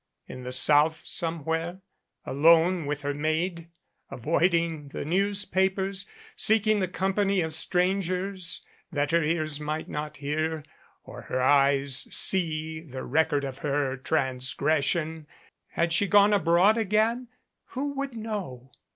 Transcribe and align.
In 0.25 0.41
the 0.41 0.51
South 0.51 1.05
somewhere, 1.05 1.79
alone 2.25 2.87
with 2.87 3.03
her 3.03 3.13
maid, 3.13 3.69
avoiding 4.09 4.87
the 4.87 5.05
news 5.05 5.45
321 5.45 5.45
MADCAP 5.45 5.53
papers, 5.53 6.05
seeking 6.35 6.79
the 6.79 6.87
company 6.87 7.41
of 7.41 7.53
strangers 7.53 8.65
that 8.91 9.11
her 9.11 9.21
ears 9.23 9.59
might 9.59 9.87
not 9.87 10.17
hear 10.17 10.63
or 11.03 11.21
her 11.29 11.39
eyes 11.39 12.07
see 12.09 12.79
the 12.79 13.03
record 13.03 13.43
of 13.43 13.59
her 13.59 13.95
trans 13.95 14.55
gression? 14.55 15.27
Had 15.67 15.93
she 15.93 16.07
gone 16.07 16.33
abroad 16.33 16.79
again? 16.79 17.27
Who 17.65 17.93
would 17.93 18.17
know? 18.17 18.71